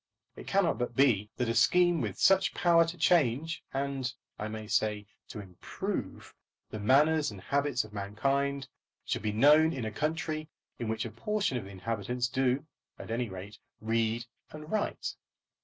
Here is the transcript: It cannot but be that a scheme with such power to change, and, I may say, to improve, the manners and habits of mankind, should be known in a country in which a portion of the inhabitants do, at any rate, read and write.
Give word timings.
It 0.35 0.47
cannot 0.47 0.79
but 0.79 0.95
be 0.95 1.29
that 1.37 1.47
a 1.47 1.53
scheme 1.53 2.01
with 2.01 2.17
such 2.17 2.55
power 2.55 2.85
to 2.85 2.97
change, 2.97 3.61
and, 3.71 4.11
I 4.39 4.47
may 4.47 4.65
say, 4.65 5.05
to 5.27 5.39
improve, 5.39 6.33
the 6.71 6.79
manners 6.79 7.29
and 7.29 7.39
habits 7.39 7.83
of 7.83 7.93
mankind, 7.93 8.67
should 9.05 9.21
be 9.21 9.31
known 9.31 9.73
in 9.73 9.85
a 9.85 9.91
country 9.91 10.49
in 10.79 10.87
which 10.87 11.05
a 11.05 11.11
portion 11.11 11.55
of 11.59 11.65
the 11.65 11.69
inhabitants 11.69 12.27
do, 12.29 12.65
at 12.97 13.11
any 13.11 13.29
rate, 13.29 13.59
read 13.79 14.25
and 14.49 14.71
write. 14.71 15.13